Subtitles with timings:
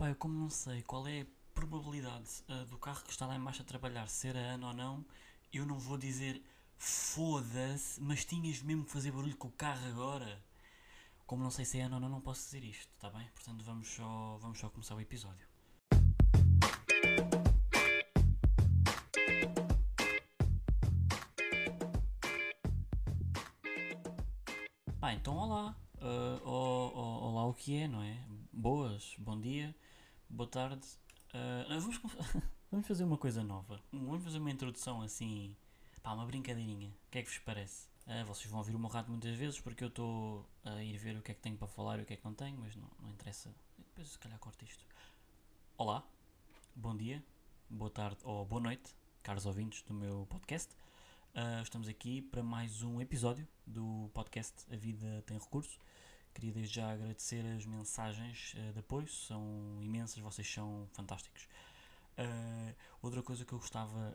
[0.00, 3.36] Epá, eu como não sei qual é a probabilidade uh, do carro que está lá
[3.36, 5.04] embaixo a trabalhar ser a Ana ou não,
[5.52, 6.42] eu não vou dizer
[6.78, 10.42] foda-se, mas tinhas mesmo que fazer barulho com o carro agora.
[11.26, 13.28] Como não sei se é Ana ou não, não posso dizer isto, está bem?
[13.34, 15.46] Portanto, vamos só, vamos só começar o episódio.
[24.98, 25.76] Pá, então olá.
[25.96, 28.16] Uh, oh, oh, olá, o que é, não é?
[28.50, 29.74] Boas, bom dia,
[30.30, 30.86] boa tarde.
[31.34, 32.00] Uh, vamos,
[32.70, 33.80] vamos fazer uma coisa nova.
[33.92, 35.54] Vamos fazer uma introdução assim.
[36.02, 36.88] Pá, uma brincadeirinha.
[36.88, 37.88] O que é que vos parece?
[38.06, 41.16] Uh, vocês vão ouvir o meu rato muitas vezes porque eu estou a ir ver
[41.16, 42.74] o que é que tenho para falar e o que é que não tenho, mas
[42.76, 43.54] não, não interessa.
[43.76, 44.84] Depois se calhar corto isto.
[45.76, 46.02] Olá,
[46.74, 47.22] bom dia,
[47.68, 50.74] boa tarde ou boa noite, caros ouvintes do meu podcast.
[51.34, 55.78] Uh, estamos aqui para mais um episódio do podcast A Vida Tem Recurso.
[56.34, 61.48] Queria desde já agradecer as mensagens uh, de apoio, são imensas, vocês são fantásticos.
[62.18, 64.14] Uh, outra coisa que eu gostava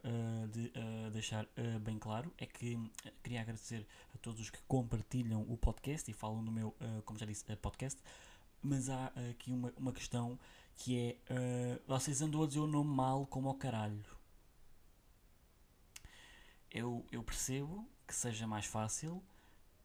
[0.51, 0.71] de
[1.11, 1.47] deixar
[1.81, 2.77] bem claro é que
[3.23, 7.25] queria agradecer a todos os que compartilham o podcast e falam no meu, como já
[7.25, 7.99] disse, podcast.
[8.61, 10.37] Mas há aqui uma, uma questão
[10.75, 14.05] que é: vocês andam a dizer o nome mal como ao caralho
[16.75, 19.23] eu, eu percebo que seja mais fácil,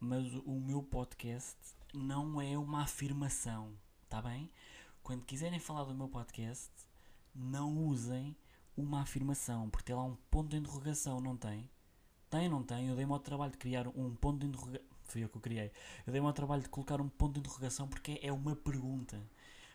[0.01, 1.57] mas o meu podcast
[1.93, 3.73] não é uma afirmação,
[4.09, 4.51] tá bem?
[5.03, 6.71] Quando quiserem falar do meu podcast,
[7.35, 8.37] não usem
[8.77, 11.69] uma afirmação, porque tem lá um ponto de interrogação, não tem?
[12.29, 12.89] Tem, não tem?
[12.89, 14.87] Eu dei-me ao trabalho de criar um ponto de interrogação.
[15.03, 15.73] Fui eu que o criei.
[16.07, 19.21] Eu dei-me ao trabalho de colocar um ponto de interrogação porque é uma pergunta.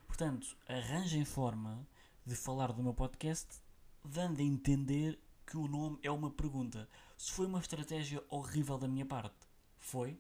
[0.08, 1.86] Portanto, arranjem forma
[2.26, 3.60] de falar do meu podcast
[4.04, 6.88] dando a entender que o nome é uma pergunta.
[7.18, 9.36] Se foi uma estratégia horrível da minha parte,
[9.78, 10.18] foi.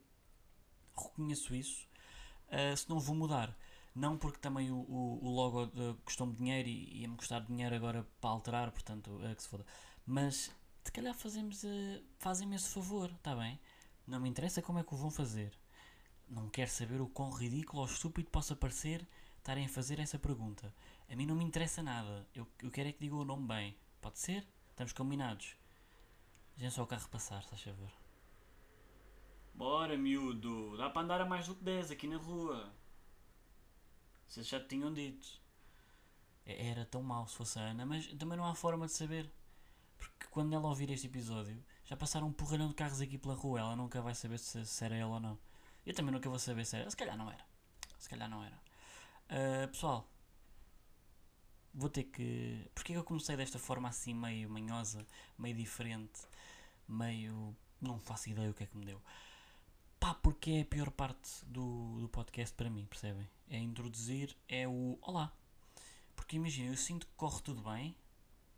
[0.97, 1.87] Reconheço isso.
[2.47, 3.55] Uh, se não vou mudar.
[3.93, 5.71] Não porque também o, o, o logo
[6.03, 9.65] custou-me dinheiro e ia-me custar dinheiro agora para alterar, portanto, é que se foda.
[10.05, 10.51] Mas
[10.83, 13.59] se calhar fazemos, uh, fazem-me esse favor, está bem?
[14.05, 15.57] Não me interessa como é que o vão fazer.
[16.29, 19.07] Não quero saber o quão ridículo ou estúpido possa parecer
[19.37, 20.73] estarem a fazer essa pergunta.
[21.09, 22.27] A mim não me interessa nada.
[22.33, 23.77] Eu, eu quero é que digam o nome bem.
[24.01, 24.47] Pode ser?
[24.71, 25.55] Estamos combinados.
[26.57, 28.04] Já só o carro passar, estás a ver?
[29.55, 30.75] Bora, miúdo.
[30.77, 32.73] Dá para andar a mais do que 10 aqui na rua.
[34.27, 35.41] Vocês já te tinham dito.
[36.45, 39.31] Era tão mau se fosse a Ana, mas também não há forma de saber.
[39.97, 43.61] Porque quando ela ouvir este episódio, já passaram um porralhão de carros aqui pela rua.
[43.61, 45.39] Ela nunca vai saber se, se era ela ou não.
[45.85, 46.89] Eu também nunca vou saber se era.
[46.89, 47.45] Se calhar não era.
[47.97, 48.59] Se calhar não era.
[49.25, 50.05] Uh, pessoal,
[51.73, 52.69] vou ter que.
[52.75, 56.27] Porquê que eu comecei desta forma assim, meio manhosa, meio diferente,
[56.89, 57.55] meio.
[57.81, 59.01] não faço ideia o que é que me deu.
[60.05, 63.27] Pá, porque é a pior parte do, do podcast para mim, percebem?
[63.49, 65.33] É introduzir, é o Olá.
[66.15, 67.97] Porque imagina, eu sinto que corre tudo bem,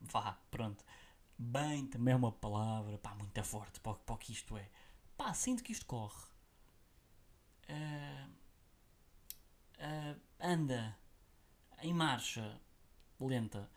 [0.01, 0.83] vá, pronto.
[1.37, 4.69] Bem também é uma palavra, pá, muito forte para, o que isto é.
[5.15, 6.21] Pá, sinto que isto corre.
[7.69, 8.29] Uh,
[9.79, 10.97] uh, anda
[11.81, 12.59] em marcha,
[13.21, 13.71] lenta.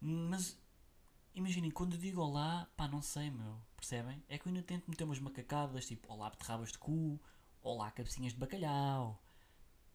[0.00, 0.58] Mas
[1.34, 4.22] imaginem, quando eu digo olá, pá, não sei, meu, percebem?
[4.28, 7.20] É que eu ainda tento meter umas macacadas, tipo olá beterrabas de cu,
[7.62, 9.20] olá cabecinhas de bacalhau.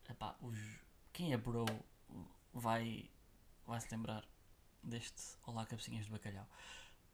[0.09, 0.57] Epá, os,
[1.11, 1.65] quem é bro
[2.53, 3.09] vai,
[3.65, 4.25] vai se lembrar
[4.83, 6.47] deste olá cabecinhas de bacalhau.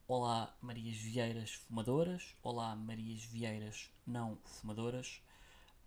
[0.08, 5.22] Olá Marias Vieiras fumadoras, olá Marias Vieiras não fumadoras.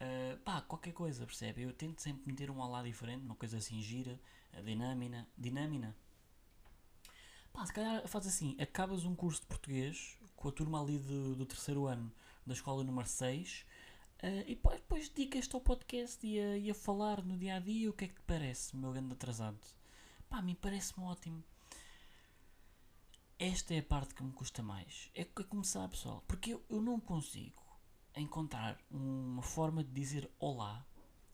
[0.01, 1.63] Uh, pá, qualquer coisa, percebe?
[1.63, 4.19] Eu tento sempre meter um olá diferente, uma coisa assim gira,
[4.65, 5.29] dinâmina.
[5.37, 5.97] Dinâmina.
[7.53, 11.37] Pá, se calhar faz assim: acabas um curso de português com a turma ali do,
[11.37, 12.13] do terceiro ano
[12.45, 13.65] da escola número 6
[14.23, 17.61] uh, e depois, depois dedicas-te ao podcast e a, e a falar no dia a
[17.61, 17.91] dia.
[17.91, 19.59] O que é que te parece, meu grande atrasado?
[20.29, 21.45] Pá, a mim parece-me ótimo.
[23.39, 25.11] Esta é a parte que me custa mais.
[25.15, 27.63] É, é começar, pessoal, porque eu, eu não consigo
[28.17, 30.87] encontrar uma forma de dizer olá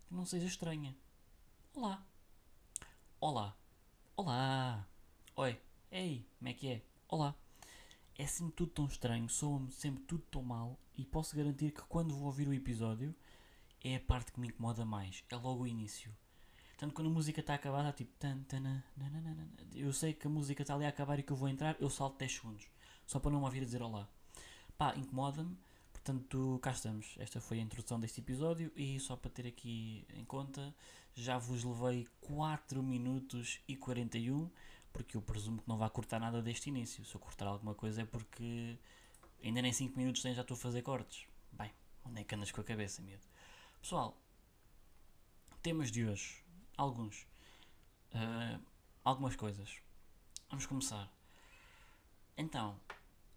[0.07, 0.97] que não seja estranha.
[1.75, 2.03] Olá.
[3.21, 3.57] Olá.
[4.17, 4.87] Olá.
[5.37, 5.68] Oi.
[5.91, 6.83] Ei, como é que é?
[7.09, 7.35] Olá.
[8.15, 12.15] É sempre tudo tão estranho, soa-me sempre tudo tão mal e posso garantir que quando
[12.15, 13.15] vou ouvir o episódio
[13.83, 15.25] é a parte que me incomoda mais.
[15.31, 16.15] É logo o início.
[16.77, 18.13] Tanto quando a música está a acabar, está tipo.
[18.19, 18.83] Tan, tan,
[19.75, 21.89] eu sei que a música está ali a acabar e que eu vou entrar, eu
[21.89, 22.67] salto 10 segundos.
[23.07, 24.07] Só para não me ouvir dizer olá.
[24.77, 25.57] Pá, incomoda-me
[26.09, 27.17] Portanto, cá estamos.
[27.19, 30.75] Esta foi a introdução deste episódio e só para ter aqui em conta,
[31.15, 34.51] já vos levei 4 minutos e 41,
[34.99, 37.05] porque eu presumo que não vai cortar nada deste início.
[37.05, 38.77] Se eu cortar alguma coisa é porque
[39.43, 41.29] ainda nem 5 minutos tem já estou a fazer cortes.
[41.53, 41.71] Bem,
[42.05, 43.25] onde é que andas com a cabeça, medo?
[43.81, 44.21] Pessoal,
[45.63, 46.45] temas de hoje.
[46.77, 47.29] Alguns.
[48.13, 48.61] Uh,
[49.05, 49.79] algumas coisas.
[50.51, 51.09] Vamos começar.
[52.37, 52.81] Então,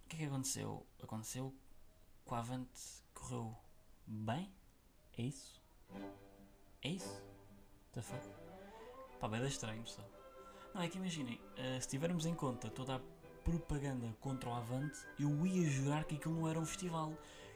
[0.04, 0.84] o que é que aconteceu?
[1.00, 1.54] Aconteceu
[2.26, 2.80] que o Avante
[3.14, 3.56] correu
[4.04, 4.52] bem?
[5.16, 5.62] É isso?
[6.82, 7.22] É isso?
[7.92, 8.26] The fuck?
[9.20, 10.21] Pá, bem estranho, pessoal.
[10.74, 13.00] Não, é que imaginem, uh, se tivermos em conta toda a
[13.44, 17.12] propaganda contra o Avante, eu ia jurar que aquilo não era um festival.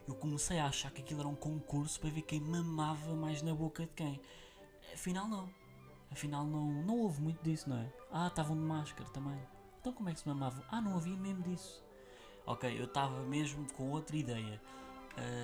[0.07, 3.53] Eu comecei a achar que aquilo era um concurso para ver quem mamava mais na
[3.53, 4.21] boca de quem.
[4.93, 5.49] Afinal, não.
[6.11, 7.93] Afinal, não, não houve muito disso, não é?
[8.11, 9.37] Ah, estavam de máscara também.
[9.79, 10.63] Então, como é que se mamavam?
[10.69, 11.83] Ah, não havia mesmo disso.
[12.45, 14.61] Ok, eu estava mesmo com outra ideia.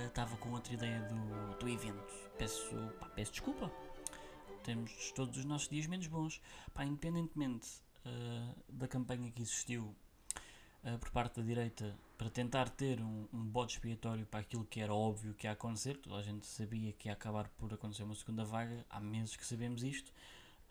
[0.08, 2.14] Estava uh, com outra ideia do, do evento.
[2.38, 3.70] Peço, pá, peço desculpa.
[4.64, 6.42] Temos todos os nossos dias menos bons.
[6.74, 7.68] Pá, independentemente
[8.06, 9.96] uh, da campanha que existiu
[10.84, 14.80] uh, por parte da direita para tentar ter um, um bode expiatório para aquilo que
[14.80, 18.16] era óbvio que ia acontecer, toda a gente sabia que ia acabar por acontecer uma
[18.16, 20.10] segunda vaga, há meses que sabemos isto,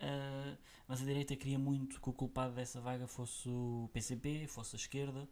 [0.00, 0.56] uh,
[0.88, 4.78] mas a direita queria muito que o culpado dessa vaga fosse o PCP, fosse a
[4.78, 5.28] esquerda,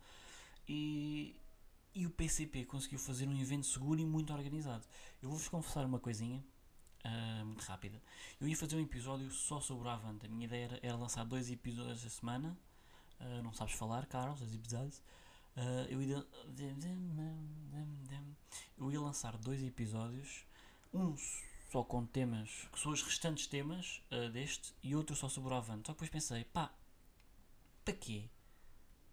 [0.68, 1.34] e,
[1.94, 4.84] e o PCP conseguiu fazer um evento seguro e muito organizado.
[5.22, 6.44] Eu vou-vos confessar uma coisinha,
[7.05, 8.00] uh, muito rápida.
[8.41, 10.26] Eu ia fazer um episódio só sobre o Avante.
[10.26, 12.56] A minha ideia era, era lançar dois episódios a semana.
[13.20, 14.99] Uh, não sabes falar, Carlos, dois episódios.
[15.56, 16.26] Uh, eu, ia,
[18.79, 20.44] eu ia lançar dois episódios.
[20.93, 21.17] Um
[21.70, 25.87] só com temas, que são os restantes temas deste, e outro só sobre o Avante.
[25.87, 26.75] Só que depois pensei, pá,
[27.85, 28.29] para quê?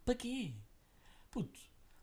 [0.04, 0.56] Para quê?
[1.30, 1.60] Puto,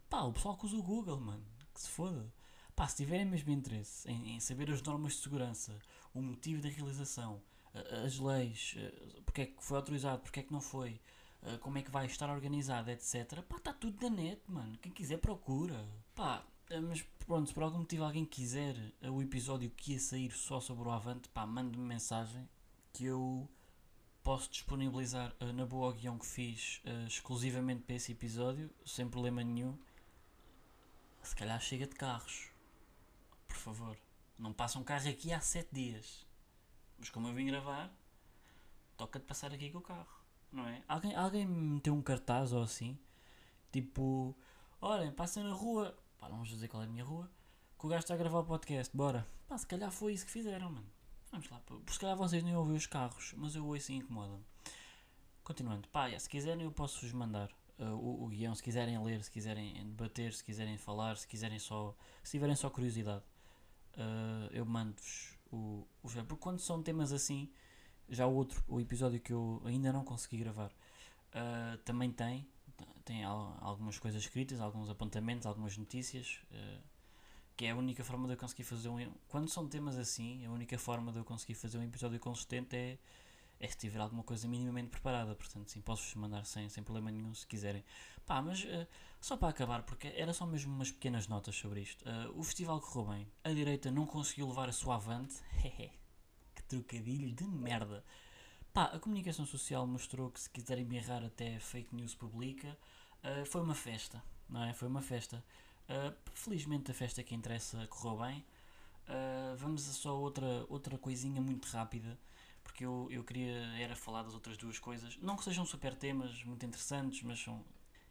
[0.08, 1.44] pá, o pessoal que usa o Google, mano,
[1.74, 2.32] que se foda.
[2.76, 5.78] Pá, se tiverem mesmo interesse em, em, saber as normas de segurança,
[6.12, 7.40] o motivo da realização,
[8.04, 8.76] as leis,
[9.24, 11.00] porque é que foi autorizado, porque é que não foi,
[11.60, 13.42] como é que vai estar organizado, etc.
[13.42, 14.76] Pá, está tudo na net, mano.
[14.78, 15.86] Quem quiser procura.
[16.14, 16.44] Pá,
[16.82, 20.88] mas pronto, se por algum motivo alguém quiser o episódio que ia sair só sobre
[20.88, 22.48] o Avante, pá, mande-me mensagem
[22.92, 23.48] que eu
[24.22, 29.76] posso disponibilizar na boa guião que fiz exclusivamente para esse episódio, sem problema nenhum.
[31.22, 32.53] Se calhar chega de carros
[33.46, 33.96] por favor.
[34.38, 36.26] Não passa um carro aqui há 7 dias.
[36.98, 37.92] Mas como eu vim gravar,
[38.96, 40.06] toca de passar aqui com o carro,
[40.50, 40.82] não é?
[40.88, 42.98] Alguém, alguém me meteu um cartaz ou assim,
[43.72, 44.36] tipo,
[44.80, 47.30] olhem, passem na rua, pá, não vamos dizer qual é a minha rua,
[47.78, 49.26] que o gajo está a gravar o podcast, bora.
[49.48, 50.86] Pá, se calhar foi isso que fizeram, mano.
[51.30, 54.40] Vamos lá, por se calhar vocês nem ouvem os carros, mas eu ouço e incomoda
[55.42, 59.30] Continuando, pá, se quiserem eu posso-vos mandar uh, o, o guião, se quiserem ler, se
[59.30, 63.24] quiserem debater, se quiserem falar, se quiserem só, se tiverem só curiosidade
[63.96, 67.50] uh, eu mando-vos o, o Porque quando são temas assim,
[68.08, 72.46] já o outro, o episódio que eu ainda não consegui gravar, uh, também tem,
[73.04, 76.40] tem algumas coisas escritas, alguns apontamentos, algumas notícias.
[76.50, 76.94] Uh,
[77.56, 79.12] que é a única forma de eu conseguir fazer um.
[79.28, 82.98] Quando são temas assim, a única forma de eu conseguir fazer um episódio consistente é
[83.60, 85.34] é se tiver alguma coisa minimamente preparada.
[85.34, 87.84] Portanto, sim, posso-vos mandar sem, sem problema nenhum se quiserem.
[88.26, 88.86] Pá, mas uh,
[89.20, 92.04] só para acabar, porque era só mesmo umas pequenas notas sobre isto.
[92.08, 93.28] Uh, o festival correu bem.
[93.42, 95.36] A direita não conseguiu levar a sua avante.
[96.54, 98.04] que trocadilho de merda.
[98.72, 102.76] Pá, a comunicação social mostrou que se quiserem berrar até fake news publica,
[103.22, 104.72] uh, foi uma festa, não é?
[104.72, 105.44] Foi uma festa.
[106.34, 108.44] felizmente a festa que interessa correu bem.
[109.56, 112.18] vamos a só outra, outra coisinha muito rápida
[112.64, 115.16] porque eu, eu queria era falar das outras duas coisas.
[115.18, 117.64] Não que sejam super temas muito interessantes, mas são.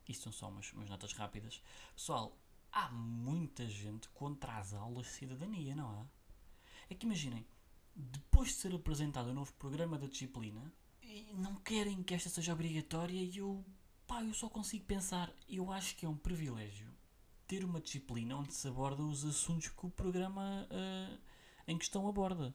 [0.07, 1.61] Isto são só umas, umas notas rápidas.
[1.95, 2.37] Pessoal,
[2.71, 6.05] há muita gente contra as aulas de cidadania, não há?
[6.89, 7.45] É que imaginem,
[7.95, 10.71] depois de ser apresentado o novo programa da disciplina,
[11.33, 13.63] não querem que esta seja obrigatória e eu,
[14.05, 16.91] pá, eu só consigo pensar, eu acho que é um privilégio
[17.47, 21.17] ter uma disciplina onde se aborda os assuntos que o programa uh,
[21.67, 22.53] em questão aborda.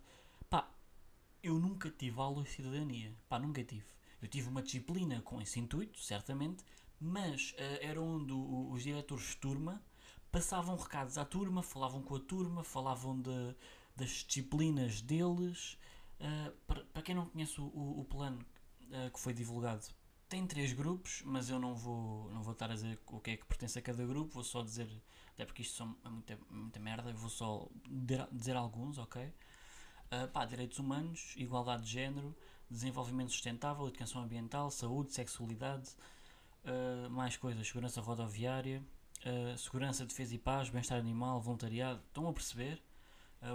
[1.43, 3.15] Eu nunca tive aulas de cidadania.
[3.29, 3.87] Pá, nunca tive.
[4.21, 6.65] Eu tive uma disciplina com esse intuito, certamente,
[7.01, 9.83] mas uh, era onde o, os diretores de turma
[10.33, 13.55] passavam recados à turma, falavam com a turma, falavam de,
[13.95, 15.79] das disciplinas deles.
[16.21, 16.53] Uh,
[16.93, 18.45] para, quem não conhece o, o, o plano
[18.91, 19.87] uh, que foi divulgado,
[20.29, 23.37] tem três grupos, mas eu não vou, não vou estar a dizer o que é
[23.37, 24.89] que pertence a cada grupo, vou só dizer,
[25.33, 27.69] até porque isto são é muita, muita merda, vou só
[28.31, 29.33] dizer alguns, ok?
[30.11, 32.35] Uh, pá, direitos humanos, igualdade de género,
[32.71, 35.91] desenvolvimento sustentável, educação ambiental, saúde, sexualidade,
[36.65, 38.83] uh, mais coisas, segurança rodoviária,
[39.27, 42.01] uh, segurança, defesa e paz, bem-estar animal, voluntariado.
[42.07, 42.83] Estão a perceber?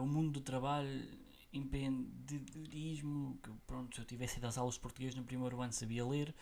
[0.02, 1.10] o mundo do trabalho,
[1.52, 6.06] empreendedorismo, que pronto, se eu tivesse ido às aulas de português no primeiro ano sabia
[6.06, 6.34] ler.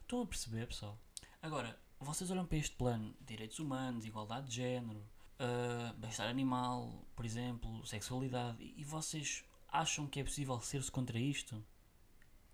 [0.00, 0.96] estão a perceber, pessoal?
[1.42, 5.02] Agora, vocês olham para este plano, direitos humanos, igualdade de género,
[5.40, 11.64] uh, bem-estar animal, por exemplo, sexualidade, e vocês acham que é possível ser-se contra isto?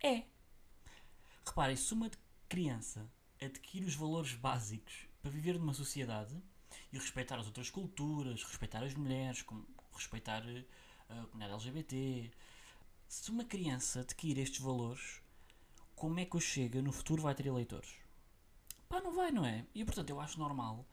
[0.03, 0.25] É.
[1.47, 2.11] Reparem, se uma
[2.49, 3.11] criança
[3.41, 6.35] adquire os valores básicos para viver numa sociedade
[6.93, 9.45] e respeitar as outras culturas, respeitar as mulheres,
[9.93, 10.65] respeitar eh,
[11.09, 12.31] a comunidade LGBT,
[13.09, 15.21] se uma criança adquire estes valores,
[15.95, 17.95] como é que o Chega no futuro vai ter eleitores?
[18.89, 19.67] Pá, não vai, não é?
[19.75, 20.87] E portanto eu acho normal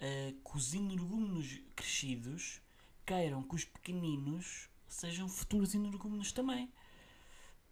[0.00, 2.60] uh, os energúmenos crescidos
[3.06, 6.66] queiram que os pequeninos sejam futuros energúmenos também.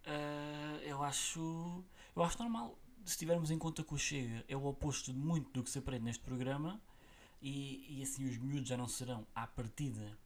[0.05, 1.83] Uh, eu acho
[2.15, 2.77] eu acho normal.
[3.05, 5.79] Se tivermos em conta que o Chega é o oposto de muito do que se
[5.79, 6.79] aprende neste programa
[7.41, 10.17] e, e assim os miúdos já não serão à partida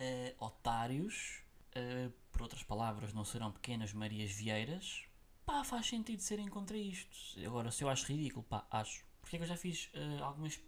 [0.00, 1.42] uh, otários
[1.76, 5.04] uh, por outras palavras não serão pequenas Marias Vieiras
[5.44, 7.16] pá, faz sentido serem contra isto.
[7.44, 9.04] Agora se eu acho ridículo, pá, acho.
[9.20, 9.90] Porque é que eu já fiz
[10.22, 10.58] algumas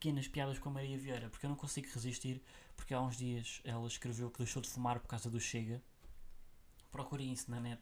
[0.00, 2.42] pequenas piadas com a Maria Vieira porque eu não consigo resistir
[2.74, 5.82] porque há uns dias ela escreveu que deixou de fumar por causa do Chega
[6.90, 7.80] procurem isso na net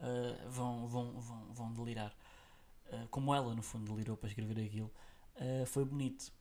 [0.00, 2.14] uh, vão, vão, vão, vão delirar.
[2.86, 4.90] Uh, como ela, no fundo, delirou para escrever aquilo.
[5.36, 6.32] Uh, foi bonito.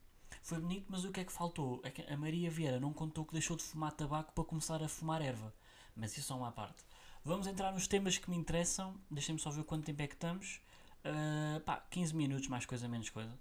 [0.41, 1.81] Foi bonito, mas o que é que faltou?
[1.83, 4.87] É que a Maria Vieira não contou que deixou de fumar tabaco para começar a
[4.87, 5.53] fumar erva.
[5.95, 6.83] Mas isso é uma parte.
[7.23, 8.95] Vamos entrar nos temas que me interessam.
[9.11, 10.61] Deixem-me só ver quanto tempo é que estamos.
[11.03, 13.37] Uh, pá, 15 minutos, mais coisa, menos coisa.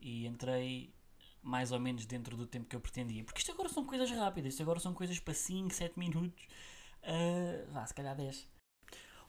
[0.00, 0.92] E entrei
[1.42, 3.24] mais ou menos dentro do tempo que eu pretendia.
[3.24, 4.52] Porque isto agora são coisas rápidas.
[4.52, 6.44] Isto agora são coisas para 5, 7 minutos.
[7.02, 8.48] Uh, vá, se calhar 10.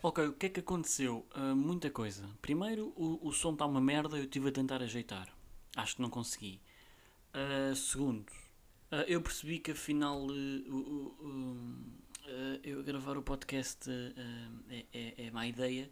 [0.01, 1.25] Ok, o que é que aconteceu?
[1.35, 2.29] Uh, muita coisa.
[2.41, 5.33] Primeiro, o, o som está uma merda, eu estive a tentar ajeitar.
[5.75, 6.61] Acho que não consegui.
[7.33, 8.29] Uh, segundo,
[8.91, 10.27] uh, eu percebi que afinal
[12.63, 13.89] eu gravar o podcast
[14.69, 15.89] é, é, é má ideia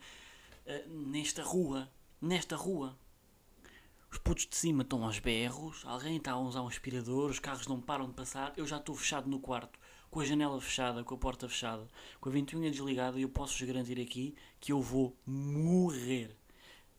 [0.88, 1.90] nesta rua.
[2.22, 2.96] Nesta rua.
[4.12, 7.66] Os putos de cima estão aos berros, alguém está a usar um aspirador, os carros
[7.68, 11.16] não param de passar, eu já estou fechado no quarto com a janela fechada, com
[11.16, 11.88] a porta fechada,
[12.20, 16.36] com a ventoinha desligada, e eu posso garantir aqui que eu vou morrer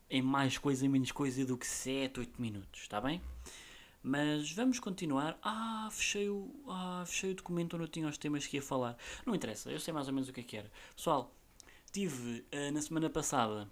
[0.09, 3.21] em mais coisa, menos coisa do que 7, 8 minutos, está bem?
[4.01, 5.37] Mas vamos continuar.
[5.41, 8.97] Ah, fechei o, ah, fechei o documento onde eu tinha os temas que ia falar.
[9.25, 10.71] Não interessa, eu sei mais ou menos o que é que era.
[10.95, 11.33] Pessoal,
[11.91, 13.71] tive uh, na semana passada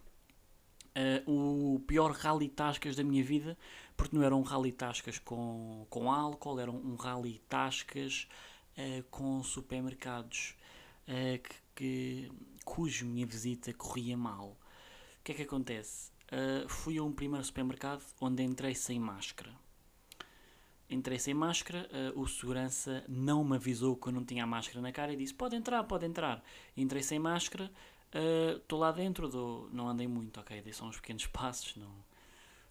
[0.96, 3.58] uh, o pior rally tascas da minha vida,
[3.96, 8.28] porque não era um rally tascas com, com álcool, era um, rally tascas
[8.78, 10.56] uh, com supermercados
[11.08, 12.32] uh, que, que,
[12.66, 14.58] cuja minha visita corria mal.
[15.20, 16.12] O que é que acontece?
[16.70, 19.54] Fui a um primeiro supermercado onde entrei sem máscara.
[20.90, 24.94] Entrei sem máscara, o segurança não me avisou que eu não tinha a máscara na
[24.94, 26.42] cara e disse: Pode entrar, pode entrar.
[26.76, 27.70] Entrei sem máscara,
[28.58, 30.62] estou lá dentro, do, não andei muito, ok?
[30.62, 32.06] Dei só uns pequenos passos, não,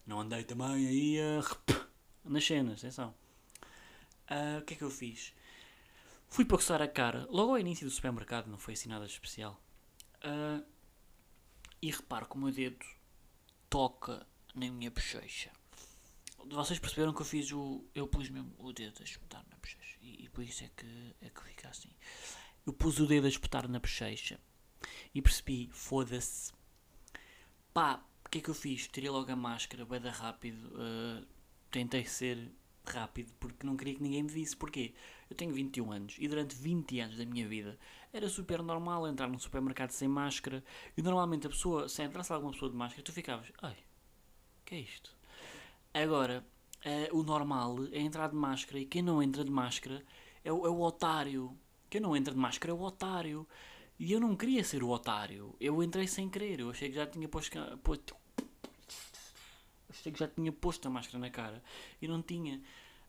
[0.05, 1.85] não andei também aí uh,
[2.23, 3.13] nas cenas, atenção.
[4.59, 5.33] O que é que eu fiz?
[6.29, 9.61] Fui para coçar a cara, logo ao início do supermercado, não foi assim nada especial.
[10.23, 10.65] Uh,
[11.81, 12.85] e reparo que o meu dedo
[13.69, 15.51] toca na minha bochecha.
[16.45, 17.83] Vocês perceberam que eu fiz o.
[17.93, 19.97] Eu pus mesmo o dedo a espetar na bochecha.
[20.01, 21.91] E, e por isso é que, é que fica assim.
[22.65, 24.39] Eu pus o dedo a espetar na bochecha
[25.13, 26.51] e percebi, foda-se.
[27.73, 28.87] Pá, o que é que eu fiz?
[28.87, 30.67] Tirei logo a máscara, bem rápido.
[30.73, 31.25] Uh,
[31.69, 32.51] tentei ser
[32.85, 34.55] rápido porque não queria que ninguém me visse.
[34.55, 34.93] Porquê?
[35.29, 37.77] Eu tenho 21 anos e durante 20 anos da minha vida
[38.11, 40.63] era super normal entrar num supermercado sem máscara
[40.97, 43.77] e normalmente a pessoa, se entrasse alguma pessoa de máscara, tu ficavas, ai,
[44.65, 45.15] que é isto?
[45.93, 46.45] Agora,
[46.85, 50.03] uh, o normal é entrar de máscara e quem não entra de máscara
[50.43, 51.57] é o, é o otário.
[51.89, 53.45] Quem não entra de máscara é o otário.
[54.01, 55.55] E eu não queria ser o otário.
[55.59, 56.59] Eu entrei sem querer.
[56.59, 58.15] Eu achei que já tinha posto.
[59.87, 61.63] achei que já tinha posto a máscara na cara
[62.01, 62.59] e não tinha.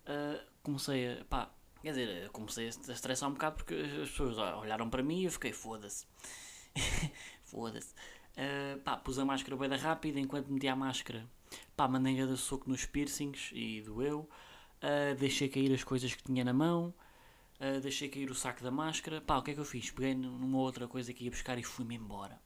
[0.04, 1.25] Uh, comecei a.
[1.25, 5.25] pá, quer dizer, comecei a estressar um bocado porque as pessoas olharam para mim e
[5.25, 6.04] eu fiquei foda-se.
[7.42, 7.94] foda-se.
[8.37, 11.26] Uh, pá, pus a máscara bem rápida enquanto metia a máscara.
[11.75, 14.28] Pá, mandei a soco nos piercings e doeu.
[14.82, 16.92] Uh, deixei cair as coisas que tinha na mão.
[17.62, 19.21] Uh, deixei cair o saco da máscara.
[19.21, 19.88] Pá, o que é que eu fiz?
[19.92, 22.42] Peguei numa outra coisa que ia buscar e fui-me embora.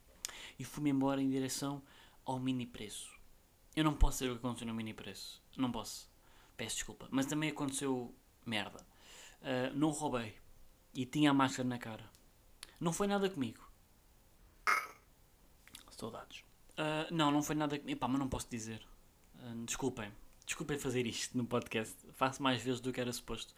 [0.58, 1.82] E fui-me embora em direção
[2.23, 3.11] ao mini preço.
[3.75, 5.42] Eu não posso ser o que aconteceu no mini preço.
[5.56, 6.11] Não posso.
[6.54, 7.08] Peço desculpa.
[7.11, 8.87] Mas também aconteceu merda.
[9.40, 10.37] Uh, não roubei.
[10.92, 12.11] E tinha a máscara na cara.
[12.78, 13.66] Não foi nada comigo.
[15.92, 16.40] Saudades.
[16.73, 17.99] Uh, não, não foi nada comigo.
[18.06, 18.87] Mas não posso dizer.
[19.37, 20.12] Uh, desculpem.
[20.44, 21.96] Desculpem fazer isto no podcast.
[22.12, 23.54] Faço mais vezes do que era suposto.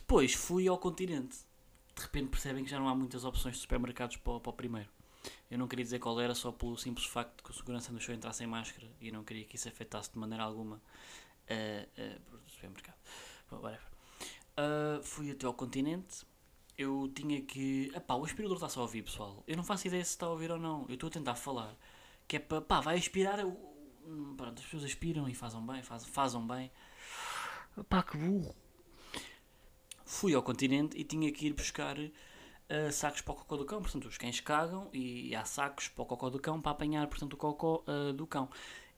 [0.00, 1.36] Depois fui ao continente.
[1.94, 4.88] De repente percebem que já não há muitas opções de supermercados para, para o primeiro.
[5.50, 8.14] Eu não queria dizer qual era só pelo simples facto de que o segurança deixou
[8.14, 12.50] entrar sem máscara e não queria que isso afetasse de maneira alguma uh, uh, o
[12.50, 12.96] supermercado.
[13.52, 16.24] Uh, fui até ao continente.
[16.78, 17.92] eu tinha que.
[17.94, 19.44] Epá, o aspirador está só a ouvir, pessoal.
[19.46, 20.86] Eu não faço ideia se está a ouvir ou não.
[20.88, 21.76] Eu estou a tentar falar.
[22.26, 22.62] Que é para.
[22.62, 23.44] pá, vai aspirar.
[23.44, 26.70] Hum, pronto, as pessoas aspiram e fazem bem, faz, fazem bem.
[27.88, 28.54] Pá, que burro.
[30.12, 33.80] Fui ao continente e tinha que ir buscar uh, sacos para o cocó do cão.
[33.80, 37.34] Portanto, os cães cagam e há sacos para o cocó do cão para apanhar, portanto,
[37.34, 38.50] o cocó uh, do cão.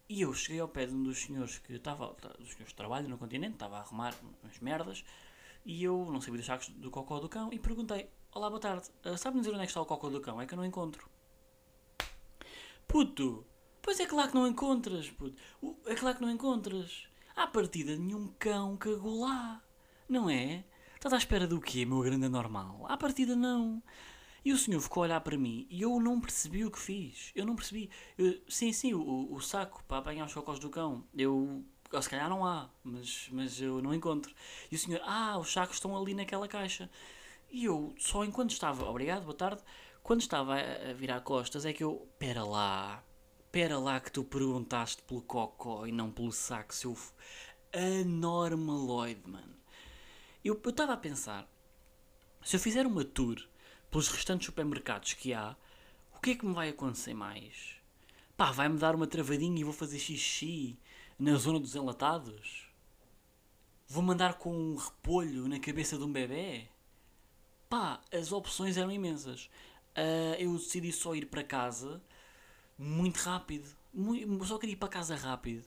[0.09, 3.11] E eu cheguei ao pé de um dos senhores que estava, dos senhores que trabalham
[3.11, 5.04] no continente, estava a arrumar umas merdas,
[5.66, 8.88] e eu não sabia dos sacos do cocó do cão, e perguntei, olá, boa tarde,
[9.04, 10.40] uh, sabe-me dizer onde é que está o cocó do cão?
[10.40, 11.07] É que eu não encontro.
[12.88, 13.47] Puto,
[13.83, 15.37] pois é claro que não encontras, puto.
[15.85, 17.07] É claro que não encontras.
[17.37, 19.62] À partida, nenhum cão cagou lá,
[20.09, 20.64] não é?
[21.03, 22.87] Estás à espera do quê, meu grande anormal?
[22.89, 23.83] À partida, não.
[24.45, 27.33] E o senhor ficou a olhar para mim e eu não percebi o que fiz.
[27.35, 27.91] Eu não percebi.
[28.17, 31.03] Eu, sim, sim, o, o saco para apanhar os cocós do cão.
[31.13, 31.65] Eu.
[31.93, 34.33] Ou se calhar não há, mas, mas eu não encontro.
[34.71, 36.89] E o senhor, ah, os sacos estão ali naquela caixa.
[37.51, 39.61] E eu, só enquanto estava, obrigado, boa tarde,
[40.05, 43.03] quando estava a, a virar costas, é que eu, pera lá,
[43.51, 46.97] pera lá que tu perguntaste pelo cocó e não pelo saco, seu
[47.73, 49.62] anormaloide, mano.
[50.45, 51.49] Eu estava a pensar,
[52.43, 53.41] se eu fizer uma tour
[53.91, 55.57] pelos restantes supermercados que há,
[56.17, 57.77] o que é que me vai acontecer mais?
[58.37, 60.77] Pá, vai-me dar uma travadinha e vou fazer xixi
[61.17, 62.69] na zona dos enlatados?
[63.87, 66.67] Vou mandar com um repolho na cabeça de um bebê?
[67.69, 69.49] Pá, as opções eram imensas.
[69.97, 72.03] Uh, eu decidi só ir para casa
[72.77, 73.69] muito rápido.
[73.95, 75.65] Muito, só queria ir para casa rápido.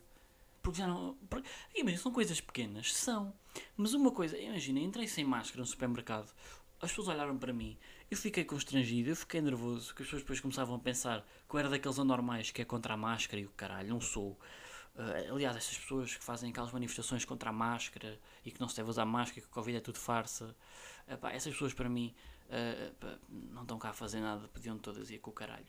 [0.62, 1.15] Porque já não.
[1.29, 3.34] Porque, imagina, são coisas pequenas, são.
[3.75, 6.33] Mas uma coisa, imagina, entrei sem máscara no supermercado,
[6.81, 7.77] as pessoas olharam para mim,
[8.12, 11.59] eu fiquei constrangido, eu fiquei nervoso, que as pessoas depois começavam a pensar que eu
[11.59, 14.38] era daqueles anormais que é contra a máscara e o caralho, não sou.
[14.95, 18.77] Uh, aliás, essas pessoas que fazem aquelas manifestações contra a máscara e que não se
[18.77, 20.55] deve usar máscara, que o Covid é tudo farsa,
[21.19, 22.13] pá, essas pessoas para mim
[22.50, 23.17] uh,
[23.51, 25.65] não estão cá a fazer nada, podiam todas ir com o caralho.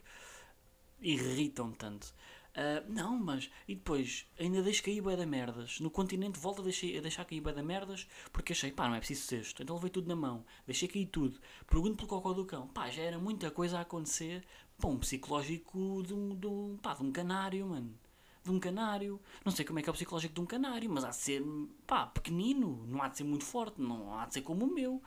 [1.01, 2.15] Irritam tanto.
[2.57, 3.51] Uh, não, mas.
[3.69, 5.79] E depois, ainda deixo cair bué da merdas.
[5.79, 8.99] No continente volto a, a deixar cair bué da merdas porque achei, pá, não é
[8.99, 9.63] preciso cesto.
[9.63, 10.43] Então levei tudo na mão.
[10.67, 11.39] Deixei cair tudo.
[11.67, 12.67] Pergunto pelo cocó do cão.
[12.69, 14.43] Pá, já era muita coisa a acontecer.
[14.79, 17.95] Pá, um psicológico de um, de um, pá, de um canário, mano.
[18.43, 19.21] De um canário.
[19.45, 21.43] Não sei como é que é o psicológico de um canário, mas há de ser,
[21.87, 22.87] pá, pequenino.
[22.87, 23.83] Não há de ser muito forte.
[23.83, 25.03] Não há de ser como o meu.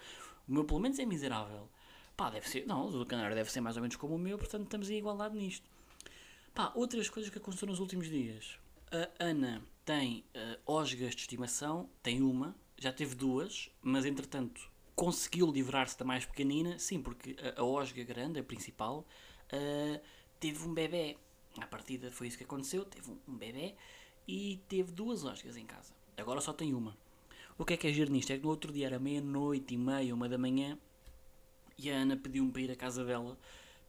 [0.48, 1.68] O meu, pelo menos, é miserável.
[2.16, 2.68] Pá, deve ser.
[2.68, 5.36] Não, o canário deve ser mais ou menos como o meu, portanto estamos em igualdade
[5.36, 5.68] nisto.
[6.60, 8.60] Pá, outras coisas que aconteceram nos últimos dias.
[8.92, 15.50] A Ana tem uh, osgas de estimação, tem uma, já teve duas, mas entretanto conseguiu
[15.50, 19.08] livrar-se da mais pequenina, sim, porque a, a osga grande, a principal,
[19.54, 20.02] uh,
[20.38, 21.16] teve um bebê.
[21.62, 23.74] À partida foi isso que aconteceu, teve um, um bebê
[24.28, 25.94] e teve duas osgas em casa.
[26.18, 26.98] Agora só tem uma.
[27.58, 28.34] O que é que é giro nisto?
[28.34, 30.78] É que no outro dia era meia-noite e meia, uma da manhã,
[31.78, 33.40] e a Ana pediu-me para ir à casa dela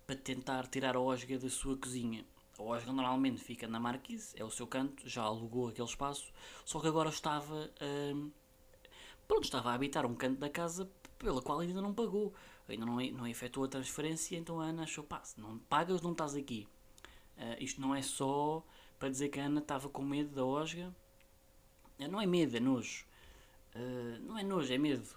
[0.06, 2.24] para tentar tirar a osga da sua cozinha.
[2.60, 6.30] A Osga normalmente fica na Marquise, é o seu canto, já alugou aquele espaço,
[6.62, 8.30] só que agora estava, hum,
[9.26, 10.86] pronto, estava a habitar um canto da casa
[11.18, 12.34] pela qual ainda não pagou,
[12.68, 16.12] ainda não, não efetuou a transferência, então a Ana achou, pá, se não pagas não
[16.12, 16.68] estás aqui.
[17.38, 18.62] Uh, isto não é só
[18.98, 20.94] para dizer que a Ana estava com medo da Osga,
[22.10, 23.06] não é medo, é nojo.
[23.74, 25.08] Uh, não é nojo, é medo.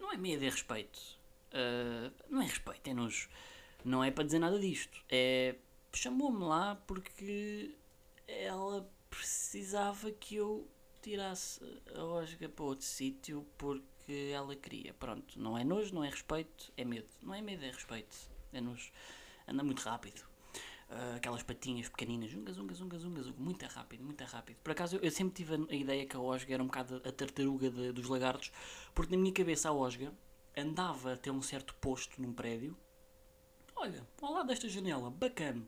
[0.00, 0.98] não é medo, é respeito.
[2.28, 3.28] não é respeito, é nojo.
[3.84, 5.04] Não é para dizer nada disto.
[5.08, 5.54] É
[5.92, 7.76] chamou-me lá porque
[8.26, 10.68] ela precisava que eu
[11.02, 11.60] tirasse
[11.94, 14.94] a Osga para outro sítio porque ela queria.
[14.94, 17.08] Pronto, não é nojo, não é respeito, é medo.
[17.22, 18.16] Não é medo, é respeito.
[18.52, 18.90] É nojo.
[19.46, 20.22] Anda muito rápido.
[20.90, 24.56] Uh, aquelas patinhas pequeninas, zunga, zunga, zunga, zunga, zunga, muito rápido, muito rápido.
[24.56, 26.96] Por acaso eu, eu sempre tive a, a, ideia que a Osga era um bocado
[27.04, 28.50] a tartaruga de, dos lagartos,
[28.92, 30.12] porque na minha cabeça a Osga
[30.56, 32.76] andava até um certo posto num prédio
[33.80, 35.66] olha, ao lado desta janela, bacana,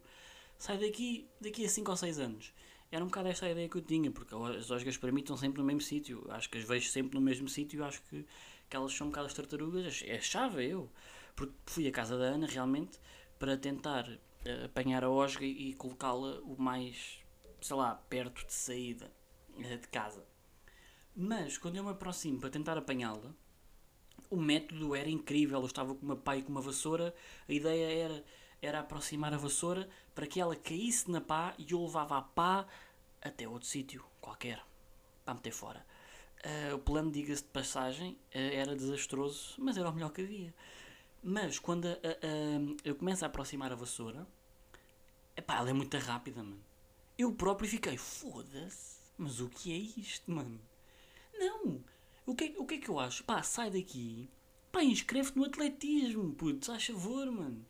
[0.59, 2.53] sai daqui daqui a 5 ou 6 anos.
[2.91, 5.37] Era um bocado esta a ideia que eu tinha, porque as osgas para mim estão
[5.37, 6.27] sempre no mesmo sítio.
[6.31, 8.27] Acho que as vejo sempre no mesmo sítio acho que,
[8.69, 10.03] que elas são um bocado as tartarugas.
[10.07, 10.91] É chave eu.
[11.35, 13.01] Porque fui à casa da Ana realmente
[13.39, 17.19] para tentar uh, apanhar a osga e, colocá-la o mais,
[17.63, 19.11] sei lá, perto de saída
[19.57, 20.27] uh, de casa.
[21.17, 23.35] Mas quando eu me aproximo para tentar apanhá-la,
[24.33, 25.61] o método era incrível.
[25.61, 27.15] Eu estava com uma pá e com uma vassoura.
[27.47, 28.25] A ideia era,
[28.63, 32.67] era aproximar a vassoura para que ela caísse na pá e eu levava a pá
[33.21, 34.65] até outro sítio qualquer
[35.23, 35.85] para meter fora.
[36.45, 40.55] Uh, o plano, diga-se de passagem, uh, era desastroso, mas era o melhor que havia.
[41.23, 44.27] Mas quando uh, eu começo a aproximar a vassoura,
[45.37, 46.65] epá, ela é muito rápida, mano.
[47.19, 50.59] Eu próprio fiquei, foda-se, mas o que é isto, mano?
[51.39, 51.85] Não,
[52.33, 53.23] o que, o que é que eu acho?
[53.25, 54.29] Pá, sai daqui,
[54.73, 57.65] Pá, inscreve-te no atletismo, puto, faz favor, mano.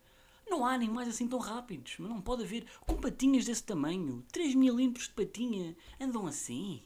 [0.48, 2.64] Não há animais assim tão rápidos, mas não pode haver.
[2.86, 6.82] Com patinhas desse tamanho, 3 milímetros de patinha, andam assim.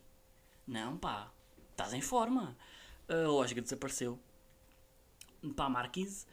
[0.66, 1.30] Não, pá,
[1.70, 2.56] estás em forma.
[3.08, 4.18] A lógica desapareceu.
[5.54, 6.24] Pá, Marquise.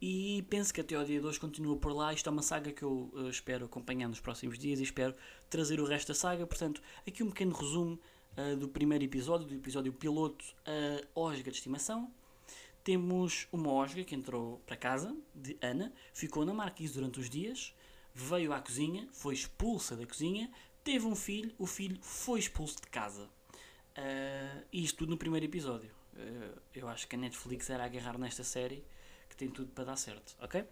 [0.00, 2.12] E penso que até ao dia de hoje continua por lá.
[2.12, 5.14] Isto é uma saga que eu uh, espero acompanhar nos próximos dias e espero
[5.50, 6.46] trazer o resto da saga.
[6.46, 7.98] Portanto, aqui um pequeno resumo
[8.36, 12.12] uh, do primeiro episódio, do episódio piloto, a Osga de Estimação.
[12.84, 17.74] Temos uma Osga que entrou para casa, de Ana, ficou na Marquise durante os dias,
[18.12, 20.50] veio à cozinha, foi expulsa da cozinha,
[20.82, 23.28] teve um filho, o filho foi expulso de casa.
[23.96, 25.90] Uh, isto tudo no primeiro episódio.
[26.14, 28.84] Uh, eu acho que a Netflix era agarrar nesta série
[29.28, 30.64] que tem tudo para dar certo, ok?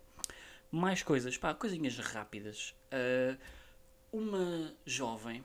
[0.70, 2.74] Mais coisas, pá, coisinhas rápidas.
[2.92, 3.38] Uh,
[4.12, 5.44] uma jovem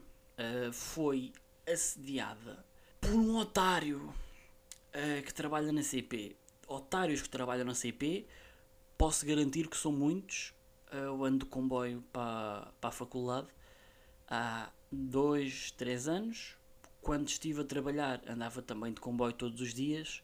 [0.74, 1.32] foi
[1.68, 2.66] assediada
[3.02, 4.14] por um otário
[5.26, 6.36] que trabalha na CP
[6.68, 8.26] otários que trabalham na CP,
[8.98, 10.54] posso garantir que são muitos.
[10.92, 13.48] Eu ando de comboio para, para a faculdade
[14.28, 16.56] há dois, três anos.
[17.02, 20.24] Quando estive a trabalhar, andava também de comboio todos os dias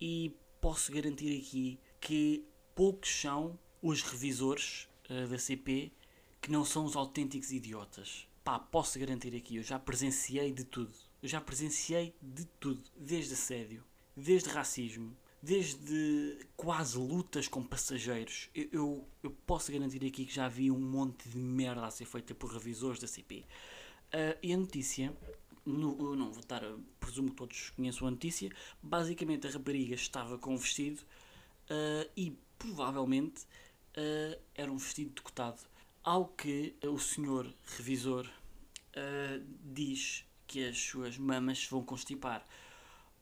[0.00, 5.92] e posso garantir aqui que poucos são os revisores uh, da CP
[6.40, 8.27] que não são os autênticos idiotas.
[8.48, 10.90] Pá, posso garantir aqui, eu já presenciei de tudo.
[11.22, 13.84] Eu já presenciei de tudo, desde assédio,
[14.16, 18.48] desde racismo, desde quase lutas com passageiros.
[18.54, 22.06] Eu, eu, eu, posso garantir aqui que já vi um monte de merda a ser
[22.06, 23.40] feita por revisores da CP.
[23.40, 23.44] Uh,
[24.14, 25.14] ah, e a notícia,
[25.66, 26.62] no, não vou estar,
[26.98, 28.50] presumo que todos conheçam a notícia.
[28.82, 31.02] Basicamente, a rapariga estava com um vestido
[31.70, 35.60] uh, e provavelmente uh, era um vestido decotado.
[36.02, 38.26] Ao que o senhor revisor
[39.62, 42.46] diz que as suas mamas vão constipar.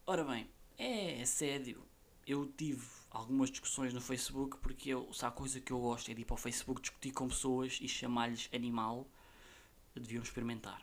[0.07, 1.85] Ora bem, é assédio,
[2.27, 6.15] eu tive algumas discussões no Facebook porque eu, se há coisa que eu gosto é
[6.15, 9.09] de ir para o Facebook discutir com pessoas e chamar-lhes animal,
[9.95, 10.81] deviam experimentar.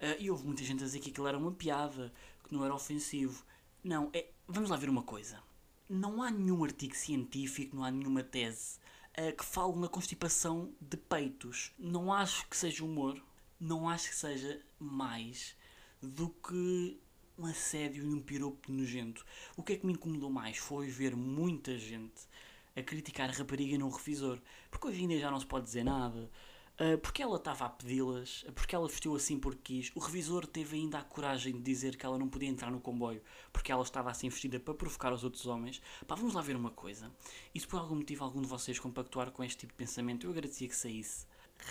[0.00, 2.12] Uh, e houve muita gente a dizer que aquilo era uma piada,
[2.44, 3.44] que não era ofensivo.
[3.82, 5.42] Não, é, vamos lá ver uma coisa.
[5.88, 8.78] Não há nenhum artigo científico, não há nenhuma tese
[9.18, 11.72] uh, que fale na constipação de peitos.
[11.78, 13.22] Não acho que seja humor,
[13.58, 15.56] não acho que seja mais
[16.02, 17.00] do que
[17.38, 19.24] um assédio e um piropo nojento.
[19.56, 22.26] O que é que me incomodou mais foi ver muita gente
[22.74, 24.40] a criticar a rapariga no revisor.
[24.70, 26.30] Porque hoje dia já não se pode dizer nada.
[26.78, 29.92] Uh, porque ela estava a pedi-las, porque ela vestiu assim porque quis.
[29.94, 33.22] O revisor teve ainda a coragem de dizer que ela não podia entrar no comboio
[33.50, 35.80] porque ela estava assim vestida para provocar os outros homens.
[36.06, 37.10] Pá, vamos lá ver uma coisa.
[37.54, 40.30] E se por algum motivo algum de vocês compactuar com este tipo de pensamento, eu
[40.30, 41.24] agradecia que saísse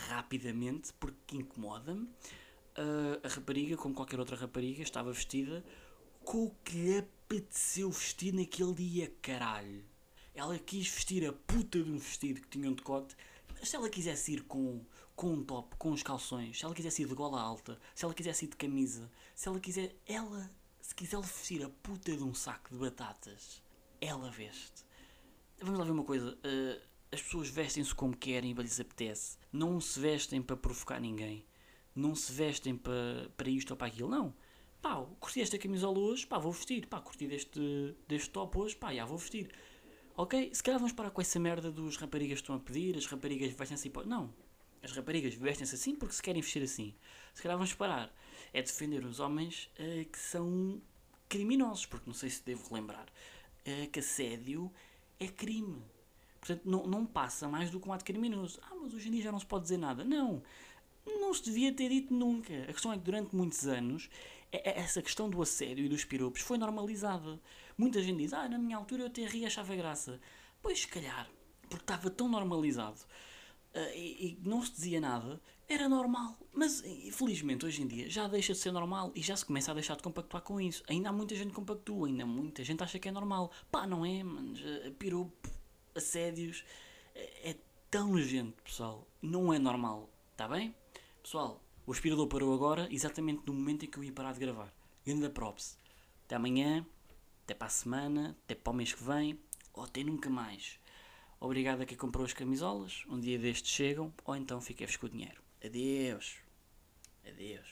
[0.08, 2.10] rapidamente porque incomoda-me
[2.76, 5.64] a, a rapariga, como qualquer outra rapariga, estava vestida
[6.24, 9.86] com o que lhe apeteceu vestir naquele dia, caralho.
[10.34, 13.16] Ela quis vestir a puta de um vestido que tinha um decote,
[13.54, 14.84] mas se ela quisesse ir com,
[15.16, 18.14] com um top, com os calções, se ela quisesse ir de gola alta, se ela
[18.14, 22.34] quisesse ir de camisa, se ela quiser, ela, se quiser vestir a puta de um
[22.34, 23.64] saco de batatas,
[24.02, 24.84] ela veste.
[25.62, 26.82] Vamos lá ver uma coisa, uh,
[27.16, 31.46] as pessoas vestem-se como querem e lhes apetece, não se vestem para provocar ninguém
[31.96, 34.36] não se vestem para, para isto ou para aquilo, não.
[34.82, 36.86] Pá, curti esta camisola hoje, pá, vou vestir.
[36.88, 39.50] Pá, curti deste, deste top hoje, pá, já vou vestir.
[40.18, 40.52] Ok?
[40.54, 43.54] Se calhar vamos parar com essa merda dos raparigas que estão a pedir, as raparigas
[43.54, 44.08] vestem-se assim.
[44.08, 44.34] Não.
[44.84, 46.94] As raparigas vestem-se assim porque se querem vestir assim.
[47.34, 48.14] Se calhar vamos parar.
[48.54, 50.82] É defender os homens uh, que são
[51.28, 54.72] criminosos, porque não sei se devo lembrar uh, que assédio
[55.20, 55.82] é crime.
[56.46, 58.60] Portanto, não, não passa mais do ato criminoso.
[58.64, 60.04] Ah, mas hoje em dia já não se pode dizer nada.
[60.04, 60.44] Não
[61.06, 62.54] não se devia ter dito nunca.
[62.64, 64.10] A questão é que durante muitos anos
[64.52, 67.40] essa questão do assédio e dos piropos foi normalizada.
[67.78, 70.20] Muita gente diz, ah, na minha altura eu até ria achava graça.
[70.62, 71.30] Pois, se calhar,
[71.70, 73.02] porque estava tão normalizado
[73.76, 76.38] uh, e, não se dizia nada, era normal.
[76.54, 79.74] Mas, infelizmente, hoje em dia já deixa de ser normal e já se começa a
[79.74, 80.84] deixar de compactuar com isso.
[80.88, 83.52] Ainda há muita gente que compactua, ainda muita gente acha que é normal.
[83.70, 85.50] Pá, não é, mas uh, piropo,
[85.96, 86.64] assédios,
[87.16, 87.56] é, é
[87.90, 89.08] tão nojento, pessoal.
[89.22, 90.76] Não é normal, está bem?
[91.24, 94.74] Pessoal, o aspirador parou agora, exatamente no momento em que eu ia parar de gravar.
[95.06, 95.78] Ganda props.
[96.26, 96.86] Até amanhã,
[97.44, 99.40] até para a semana, até para o mês que vem,
[99.74, 100.80] ou até nunca mais.
[101.40, 103.04] Obrigado a quem comprou as camisolas.
[103.08, 105.42] Um dia destes chegam, ou então fiquei-vos com o dinheiro.
[105.64, 106.38] Adeus.
[107.28, 107.68] Adeus.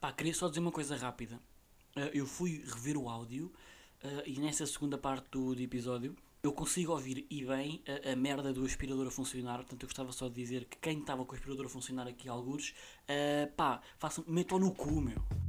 [0.00, 1.40] Pá, queria só dizer uma coisa rápida.
[1.96, 3.52] Uh, eu fui rever o áudio
[4.04, 8.52] uh, e nessa segunda parte do episódio eu consigo ouvir e bem a, a, merda
[8.52, 9.56] do aspirador a funcionar.
[9.56, 12.28] Portanto, eu gostava só de dizer que quem estava com o aspirador a funcionar aqui,
[12.28, 15.47] alguns, uh, pá, façam, metam no cu, meu.